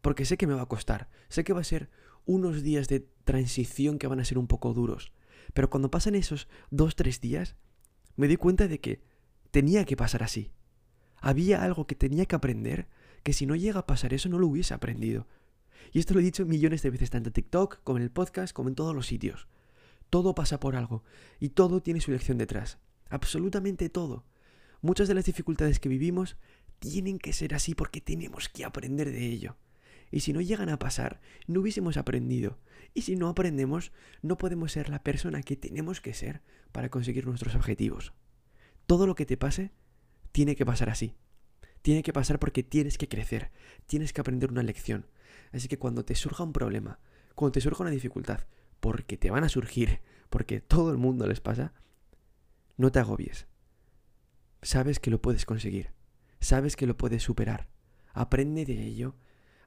porque 0.01 0.25
sé 0.25 0.37
que 0.37 0.47
me 0.47 0.53
va 0.53 0.63
a 0.63 0.67
costar. 0.67 1.09
Sé 1.29 1.43
que 1.43 1.53
va 1.53 1.61
a 1.61 1.65
ser 1.65 1.89
unos 2.25 2.63
días 2.63 2.87
de 2.87 3.07
transición 3.23 3.97
que 3.97 4.07
van 4.07 4.19
a 4.19 4.25
ser 4.25 4.37
un 4.37 4.47
poco 4.47 4.73
duros. 4.73 5.11
Pero 5.53 5.69
cuando 5.69 5.91
pasan 5.91 6.15
esos 6.15 6.47
dos, 6.69 6.95
tres 6.95 7.21
días, 7.21 7.55
me 8.15 8.27
doy 8.27 8.37
cuenta 8.37 8.67
de 8.67 8.79
que 8.79 9.03
tenía 9.51 9.85
que 9.85 9.97
pasar 9.97 10.23
así. 10.23 10.51
Había 11.17 11.63
algo 11.63 11.87
que 11.87 11.95
tenía 11.95 12.25
que 12.25 12.35
aprender 12.35 12.87
que 13.23 13.33
si 13.33 13.45
no 13.45 13.55
llega 13.55 13.79
a 13.79 13.87
pasar 13.87 14.13
eso 14.13 14.29
no 14.29 14.37
lo 14.37 14.47
hubiese 14.47 14.73
aprendido. 14.73 15.27
Y 15.91 15.99
esto 15.99 16.13
lo 16.13 16.19
he 16.19 16.23
dicho 16.23 16.45
millones 16.45 16.81
de 16.81 16.89
veces 16.89 17.09
tanto 17.09 17.29
en 17.29 17.33
TikTok 17.33 17.81
como 17.83 17.97
en 17.97 18.03
el 18.03 18.11
podcast 18.11 18.53
como 18.53 18.69
en 18.69 18.75
todos 18.75 18.95
los 18.95 19.07
sitios. 19.07 19.47
Todo 20.09 20.35
pasa 20.35 20.59
por 20.59 20.75
algo 20.75 21.03
y 21.39 21.49
todo 21.49 21.81
tiene 21.81 22.01
su 22.01 22.11
lección 22.11 22.37
detrás. 22.37 22.77
Absolutamente 23.09 23.89
todo. 23.89 24.23
Muchas 24.85 25.07
de 25.07 25.15
las 25.15 25.25
dificultades 25.25 25.79
que 25.79 25.89
vivimos 25.89 26.37
tienen 26.77 27.17
que 27.17 27.33
ser 27.33 27.55
así 27.55 27.73
porque 27.73 28.01
tenemos 28.01 28.49
que 28.49 28.63
aprender 28.63 29.11
de 29.11 29.25
ello. 29.25 29.57
Y 30.11 30.19
si 30.19 30.31
no 30.31 30.41
llegan 30.41 30.69
a 30.69 30.77
pasar, 30.77 31.21
no 31.47 31.61
hubiésemos 31.61 31.97
aprendido. 31.97 32.59
Y 32.93 33.01
si 33.01 33.15
no 33.15 33.27
aprendemos, 33.27 33.91
no 34.21 34.37
podemos 34.37 34.73
ser 34.73 34.89
la 34.89 35.01
persona 35.01 35.41
que 35.41 35.55
tenemos 35.55 36.01
que 36.01 36.13
ser 36.13 36.43
para 36.71 36.89
conseguir 36.89 37.25
nuestros 37.25 37.55
objetivos. 37.55 38.13
Todo 38.85 39.07
lo 39.07 39.15
que 39.15 39.25
te 39.25 39.37
pase 39.37 39.71
tiene 40.31 40.55
que 40.55 40.67
pasar 40.67 40.91
así. 40.91 41.15
Tiene 41.81 42.03
que 42.03 42.13
pasar 42.13 42.37
porque 42.37 42.61
tienes 42.61 42.99
que 42.99 43.09
crecer, 43.09 43.49
tienes 43.87 44.13
que 44.13 44.21
aprender 44.21 44.51
una 44.51 44.61
lección. 44.61 45.07
Así 45.51 45.67
que 45.67 45.79
cuando 45.79 46.05
te 46.05 46.13
surja 46.13 46.43
un 46.43 46.53
problema, 46.53 46.99
cuando 47.33 47.53
te 47.53 47.61
surja 47.61 47.81
una 47.81 47.89
dificultad, 47.89 48.41
porque 48.81 49.17
te 49.17 49.31
van 49.31 49.43
a 49.43 49.49
surgir, 49.49 50.01
porque 50.29 50.61
todo 50.61 50.91
el 50.91 50.97
mundo 50.99 51.25
les 51.25 51.39
pasa, 51.39 51.73
no 52.77 52.91
te 52.91 52.99
agobies. 52.99 53.47
Sabes 54.65 54.99
que 54.99 55.11
lo 55.11 55.21
puedes 55.21 55.45
conseguir, 55.45 55.91
sabes 56.39 56.75
que 56.75 56.87
lo 56.87 56.97
puedes 56.97 57.21
superar. 57.21 57.69
Aprende 58.13 58.65
de 58.65 58.81
ello, 58.81 59.15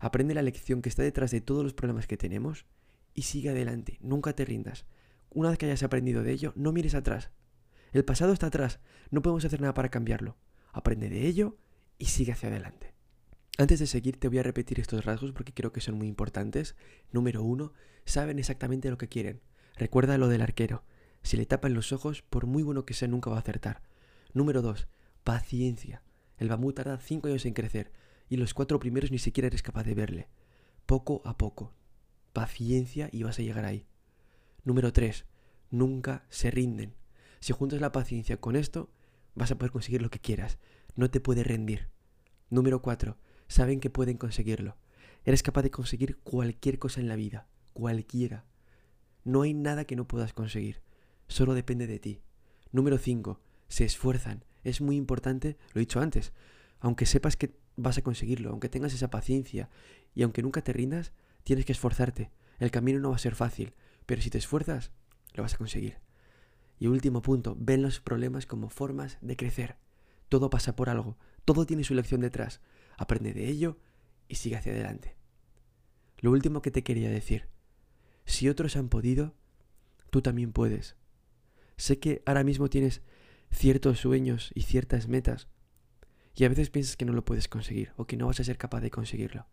aprende 0.01 0.35
la 0.35 0.43
lección 0.43 0.83
que 0.83 0.89
está 0.89 1.05
detrás 1.05 1.31
de 1.31 1.41
todos 1.41 1.63
los 1.63 1.73
problemas 1.73 2.09
que 2.09 2.17
tenemos 2.17 2.67
y 3.15 3.23
sigue 3.23 3.51
adelante, 3.51 3.99
nunca 4.01 4.33
te 4.33 4.45
rindas. 4.45 4.87
Una 5.31 5.51
vez 5.51 5.59
que 5.59 5.67
hayas 5.67 5.85
aprendido 5.85 6.25
de 6.25 6.33
ello, 6.33 6.53
no 6.57 6.73
mires 6.73 6.97
atrás, 6.97 7.31
el 7.93 8.05
pasado 8.05 8.33
está 8.33 8.49
atrás, 8.49 8.81
no 9.13 9.23
podemos 9.23 9.45
hacer 9.45 9.61
nada 9.61 9.73
para 9.73 9.89
cambiarlo. 9.89 10.37
Aprende 10.73 11.09
de 11.09 11.29
ello 11.29 11.59
y 11.97 12.07
sigue 12.07 12.33
hacia 12.33 12.49
adelante. 12.49 12.93
Antes 13.57 13.79
de 13.79 13.87
seguir 13.87 14.19
te 14.19 14.27
voy 14.27 14.39
a 14.39 14.43
repetir 14.43 14.81
estos 14.81 15.05
rasgos 15.05 15.31
porque 15.31 15.55
creo 15.55 15.71
que 15.71 15.81
son 15.81 15.95
muy 15.95 16.09
importantes. 16.09 16.75
Número 17.13 17.45
uno, 17.45 17.73
saben 18.05 18.41
exactamente 18.41 18.91
lo 18.91 18.99
que 18.99 19.09
quieren. 19.09 19.43
Recuerda 19.77 20.19
lo 20.19 20.27
del 20.27 20.43
arquero. 20.43 20.83
Si 21.23 21.37
le 21.37 21.47
tapan 21.47 21.75
los 21.75 21.93
ojos, 21.93 22.23
por 22.23 22.47
muy 22.47 22.65
bueno 22.65 22.85
que 22.85 22.95
sea, 22.95 23.07
nunca 23.07 23.31
va 23.31 23.37
a 23.37 23.41
acertar. 23.43 23.88
Número 24.33 24.63
dos, 24.63 24.89
paciencia. 25.25 26.03
El 26.37 26.49
bambú 26.49 26.73
tarda 26.73 26.99
cinco 26.99 27.29
años 27.29 27.47
en 27.47 27.55
crecer 27.55 27.93
y 28.29 28.37
los 28.37 28.55
cuatro 28.55 28.79
primeros 28.79 29.11
ni 29.11 29.19
siquiera 29.19 29.49
eres 29.49 29.63
capaz 29.63 29.85
de 29.85 29.95
verle. 29.95 30.29
Poco 30.87 31.23
a 31.25 31.37
poco. 31.37 31.75
Paciencia 32.33 33.09
y 33.13 33.23
vas 33.23 33.39
a 33.39 33.43
llegar 33.43 33.65
ahí. 33.65 33.87
Número 34.65 34.93
tres, 34.93 35.25
nunca 35.71 36.27
se 36.29 36.51
rinden. 36.51 36.95
Si 37.41 37.53
juntas 37.53 37.81
la 37.81 37.93
paciencia 37.93 38.39
con 38.39 38.57
esto, 38.57 38.91
vas 39.35 39.51
a 39.51 39.59
poder 39.59 39.73
conseguir 39.73 40.03
lo 40.03 40.11
que 40.11 40.21
quieras. 40.21 40.59
No 40.97 41.11
te 41.11 41.21
puedes 41.21 41.47
rendir. 41.47 41.89
Número 42.51 42.83
4. 42.83 43.17
Saben 43.47 43.81
que 43.81 43.91
pueden 43.91 44.17
conseguirlo. 44.17 44.77
Eres 45.25 45.43
capaz 45.43 45.63
de 45.63 45.71
conseguir 45.71 46.19
cualquier 46.19 46.79
cosa 46.79 47.01
en 47.01 47.09
la 47.09 47.17
vida. 47.17 47.47
Cualquiera. 47.73 48.45
No 49.25 49.43
hay 49.43 49.55
nada 49.55 49.85
que 49.85 49.97
no 49.97 50.09
puedas 50.09 50.33
conseguir. 50.33 50.83
Solo 51.29 51.55
depende 51.55 51.87
de 51.87 51.99
ti. 51.99 52.23
Número 52.73 52.99
5. 52.99 53.41
Se 53.69 53.85
esfuerzan. 53.85 54.45
Es 54.65 54.81
muy 54.81 54.97
importante, 54.97 55.57
lo 55.73 55.81
he 55.81 55.85
dicho 55.85 56.01
antes. 56.01 56.33
Aunque 56.81 57.07
sepas 57.07 57.37
que 57.37 57.55
vas 57.77 57.99
a 57.99 58.03
conseguirlo, 58.03 58.51
aunque 58.51 58.69
tengas 58.69 58.93
esa 58.93 59.11
paciencia 59.11 59.69
y 60.15 60.23
aunque 60.23 60.43
nunca 60.43 60.63
te 60.63 60.73
rindas, 60.73 61.13
tienes 61.45 61.65
que 61.65 61.73
esforzarte. 61.73 62.31
El 62.59 62.71
camino 62.71 62.99
no 62.99 63.11
va 63.11 63.17
a 63.17 63.21
ser 63.21 63.35
fácil, 63.35 63.75
pero 64.07 64.21
si 64.21 64.31
te 64.31 64.39
esfuerzas, 64.39 64.91
lo 65.35 65.43
vas 65.43 65.55
a 65.55 65.59
conseguir. 65.59 65.99
Y 66.79 66.87
último 66.87 67.23
punto, 67.23 67.57
ven 67.59 67.83
los 67.83 68.01
problemas 68.01 68.47
como 68.47 68.69
formas 68.69 69.19
de 69.21 69.37
crecer. 69.37 69.77
Todo 70.29 70.51
pasa 70.51 70.77
por 70.77 70.91
algo, 70.91 71.17
todo 71.45 71.67
tiene 71.67 71.85
su 71.85 71.95
lección 71.95 72.21
detrás. 72.21 72.61
Aprende 72.97 73.33
de 73.33 73.47
ello 73.49 73.79
y 74.29 74.37
sigue 74.37 74.57
hacia 74.57 74.73
adelante. 74.73 75.17
Lo 76.19 76.31
último 76.31 76.63
que 76.63 76.71
te 76.71 76.83
quería 76.83 77.11
decir, 77.11 77.49
si 78.25 78.49
otros 78.49 78.77
han 78.77 78.89
podido, 78.89 79.35
tú 80.11 80.21
también 80.21 80.53
puedes. 80.53 80.97
Sé 81.77 81.99
que 81.99 82.23
ahora 82.27 82.45
mismo 82.45 82.69
tienes 82.69 83.03
ciertos 83.51 84.01
sueños 84.01 84.51
y 84.55 84.63
ciertas 84.63 85.09
metas 85.09 85.49
y 86.39 86.45
a 86.45 86.49
veces 86.49 86.71
piensas 86.71 86.97
que 86.97 87.05
no 87.05 87.13
lo 87.13 87.25
puedes 87.25 87.49
conseguir 87.49 87.93
o 87.97 88.07
que 88.07 88.17
no 88.17 88.29
vas 88.29 88.39
a 88.39 88.45
ser 88.45 88.59
capaz 88.59 88.81
de 88.81 88.93
conseguirlo. 88.93 89.47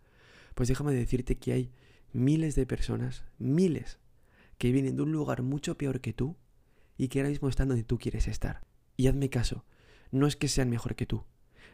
Pues 0.53 0.69
déjame 0.69 0.93
decirte 0.93 1.37
que 1.37 1.53
hay 1.53 1.71
miles 2.13 2.53
de 2.53 2.67
personas, 2.67 3.25
miles, 3.39 3.97
que 4.59 4.71
vienen 4.71 4.95
de 4.95 5.01
un 5.01 5.11
lugar 5.11 5.41
mucho 5.41 5.77
peor 5.77 5.99
que 5.99 6.13
tú 6.13 6.37
y 6.95 7.07
que 7.07 7.19
ahora 7.19 7.29
mismo 7.29 7.49
están 7.49 7.69
donde 7.69 7.83
tú 7.83 7.97
quieres 7.97 8.27
estar. 8.27 8.61
Y 8.97 9.07
hazme 9.07 9.31
caso, 9.31 9.65
no 10.11 10.27
es 10.27 10.35
que 10.35 10.47
sean 10.47 10.69
mejor 10.69 10.95
que 10.95 11.07
tú, 11.07 11.25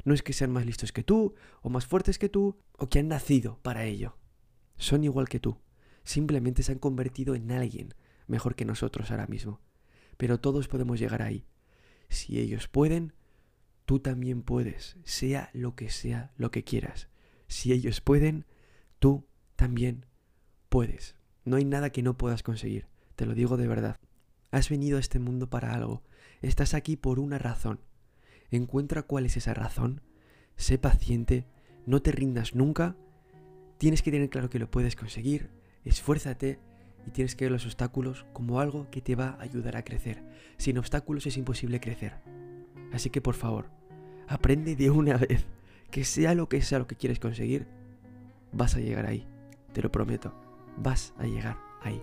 no 0.06 0.14
es 0.14 0.24
que 0.24 0.34
sean 0.34 0.52
más 0.52 0.66
listos 0.66 0.94
que 0.94 1.04
tú, 1.04 1.36
o 1.62 1.70
más 1.70 1.86
fuertes 1.86 2.18
que 2.18 2.30
tú, 2.30 2.58
o 2.78 2.90
que 2.90 3.00
han 3.00 3.10
nacido 3.10 3.60
para 3.62 3.84
ello. 3.84 4.18
Son 4.78 5.04
igual 5.04 5.28
que 5.28 5.42
tú, 5.42 5.58
simplemente 6.04 6.64
se 6.64 6.72
han 6.72 6.80
convertido 6.80 7.36
en 7.36 7.52
alguien 7.52 7.94
mejor 8.28 8.56
que 8.56 8.66
nosotros 8.66 9.12
ahora 9.12 9.28
mismo. 9.28 9.60
Pero 10.18 10.40
todos 10.40 10.68
podemos 10.70 11.00
llegar 11.00 11.22
ahí. 11.22 11.46
Si 12.12 12.40
ellos 12.42 12.68
pueden, 12.68 13.14
tú 13.86 14.00
también 14.00 14.42
puedes, 14.42 14.98
sea 15.06 15.50
lo 15.54 15.78
que 15.78 15.90
sea 15.90 16.34
lo 16.36 16.52
que 16.52 16.66
quieras. 16.66 17.08
Si 17.48 17.72
ellos 17.72 18.02
pueden, 18.02 18.46
tú 19.00 19.26
también 19.56 20.06
puedes. 20.68 21.16
No 21.46 21.56
hay 21.56 21.64
nada 21.64 21.90
que 21.90 22.04
no 22.04 22.18
puedas 22.18 22.44
conseguir, 22.44 22.86
te 23.16 23.26
lo 23.26 23.34
digo 23.34 23.56
de 23.56 23.66
verdad. 23.66 23.98
Has 24.52 24.70
venido 24.70 24.98
a 24.98 25.00
este 25.00 25.20
mundo 25.20 25.50
para 25.50 25.74
algo. 25.74 26.04
Estás 26.42 26.74
aquí 26.74 26.98
por 26.98 27.18
una 27.18 27.38
razón. 27.38 27.80
Encuentra 28.50 29.04
cuál 29.04 29.26
es 29.26 29.38
esa 29.38 29.54
razón. 29.54 30.02
Sé 30.58 30.78
paciente. 30.78 31.48
No 31.86 32.02
te 32.02 32.12
rindas 32.12 32.56
nunca. 32.56 32.98
Tienes 33.78 34.02
que 34.02 34.12
tener 34.12 34.30
claro 34.30 34.50
que 34.50 34.60
lo 34.60 34.70
puedes 34.70 34.98
conseguir. 34.98 35.50
Esfuérzate 35.86 36.60
y 37.06 37.12
tienes 37.12 37.36
que 37.36 37.46
ver 37.46 37.52
los 37.52 37.66
obstáculos 37.66 38.26
como 38.34 38.60
algo 38.60 38.90
que 38.90 39.02
te 39.02 39.16
va 39.16 39.38
a 39.40 39.44
ayudar 39.44 39.78
a 39.78 39.84
crecer. 39.84 40.24
Sin 40.58 40.78
obstáculos 40.78 41.26
es 41.26 41.38
imposible 41.38 41.80
crecer. 41.80 42.14
Así 42.92 43.10
que 43.10 43.22
por 43.22 43.36
favor, 43.36 43.70
aprende 44.28 44.76
de 44.76 44.90
una 44.90 45.18
vez 45.18 45.48
que 45.90 46.04
sea 46.04 46.34
lo 46.34 46.48
que 46.48 46.62
sea 46.62 46.80
lo 46.80 46.88
que 46.88 46.96
quieres 46.96 47.20
conseguir, 47.20 47.68
vas 48.52 48.76
a 48.76 48.80
llegar 48.80 49.06
ahí. 49.06 49.28
Te 49.74 49.82
lo 49.82 49.92
prometo. 49.92 50.34
Vas 50.78 51.14
a 51.18 51.26
llegar 51.26 51.58
ahí. 51.82 52.02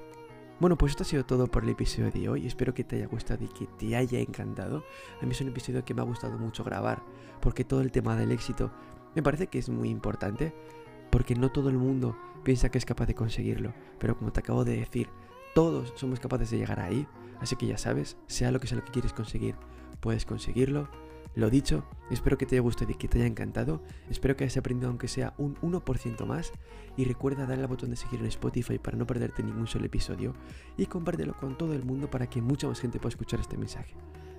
Bueno, 0.61 0.77
pues 0.77 0.91
esto 0.91 1.05
ha 1.05 1.07
sido 1.07 1.25
todo 1.25 1.47
por 1.47 1.63
el 1.63 1.71
episodio 1.71 2.11
de 2.11 2.29
hoy. 2.29 2.47
Espero 2.47 2.75
que 2.75 2.85
te 2.85 2.97
haya 2.97 3.07
gustado 3.07 3.45
y 3.45 3.49
que 3.49 3.67
te 3.79 3.95
haya 3.95 4.19
encantado. 4.19 4.85
A 5.23 5.25
mí 5.25 5.31
es 5.31 5.41
un 5.41 5.49
episodio 5.49 5.85
que 5.85 5.95
me 5.95 6.03
ha 6.03 6.05
gustado 6.05 6.37
mucho 6.37 6.65
grabar, 6.65 7.03
porque 7.41 7.65
todo 7.65 7.81
el 7.81 7.93
tema 7.93 8.17
del 8.17 8.33
éxito 8.33 8.73
me 9.15 9.23
parece 9.23 9.47
que 9.47 9.59
es 9.59 9.69
muy 9.69 9.89
importante, 9.89 10.53
porque 11.11 11.35
no 11.35 11.51
todo 11.51 11.69
el 11.69 11.79
mundo 11.79 12.17
piensa 12.45 12.71
que 12.71 12.79
es 12.79 12.85
capaz 12.85 13.07
de 13.07 13.15
conseguirlo. 13.15 13.73
Pero 13.99 14.17
como 14.17 14.33
te 14.33 14.41
acabo 14.41 14.65
de 14.65 14.77
decir, 14.77 15.09
todos 15.55 15.93
somos 15.97 16.21
capaces 16.21 16.51
de 16.51 16.59
llegar 16.59 16.81
ahí. 16.81 17.07
Así 17.41 17.57
que 17.57 17.67
ya 17.67 17.79
sabes, 17.79 18.17
sea 18.27 18.51
lo 18.51 18.61
que 18.61 18.67
sea 18.67 18.79
lo 18.79 18.85
que 18.85 18.93
quieres 18.93 19.13
conseguir, 19.13 19.55
puedes 20.01 20.25
conseguirlo. 20.25 20.89
Lo 21.35 21.51
dicho, 21.51 21.85
espero 22.11 22.37
que 22.37 22.47
te 22.47 22.57
haya 22.57 22.63
gustado 22.63 22.91
y 22.91 22.97
que 22.97 23.07
te 23.07 23.19
haya 23.19 23.27
encantado. 23.27 23.81
Espero 24.11 24.37
que 24.37 24.45
hayas 24.45 24.57
aprendido 24.57 24.89
aunque 24.89 25.07
sea 25.07 25.35
un 25.39 25.55
1% 25.57 26.27
más. 26.27 26.53
Y 26.97 27.05
recuerda 27.05 27.47
darle 27.47 27.63
al 27.63 27.69
botón 27.69 27.91
de 27.91 27.97
seguir 27.97 28.21
en 28.21 28.27
Spotify 28.27 28.79
para 28.79 28.97
no 28.97 29.07
perderte 29.07 29.43
ningún 29.43 29.69
solo 29.69 29.87
episodio. 29.87 30.35
Y 30.77 30.87
compártelo 30.87 31.35
con 31.35 31.57
todo 31.57 31.75
el 31.75 31.85
mundo 31.85 32.11
para 32.11 32.29
que 32.29 32.43
mucha 32.43 32.67
más 32.67 32.81
gente 32.81 32.99
pueda 32.99 33.11
escuchar 33.11 33.39
este 33.39 33.57
mensaje. 33.57 33.95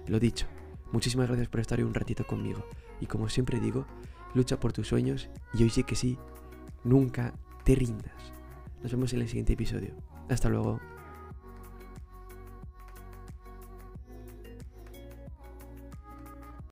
Lo 0.08 0.20
dicho, 0.20 0.48
muchísimas 0.92 1.28
gracias 1.28 1.48
por 1.48 1.62
estar 1.62 1.80
hoy 1.80 1.86
un 1.86 1.94
ratito 1.94 2.28
conmigo. 2.28 2.66
Y 3.00 3.06
como 3.06 3.30
siempre 3.30 3.62
digo, 3.62 3.86
lucha 4.34 4.60
por 4.60 4.74
tus 4.74 4.88
sueños 4.88 5.30
y 5.54 5.64
hoy 5.64 5.70
sí 5.70 5.84
que 5.84 5.96
sí, 5.96 6.18
nunca 6.84 7.34
te 7.64 7.76
rindas. 7.76 8.34
Nos 8.82 8.92
vemos 8.92 9.14
en 9.14 9.22
el 9.22 9.28
siguiente 9.28 9.54
episodio. 9.54 9.94
Hasta 10.30 10.50
luego. 10.50 10.80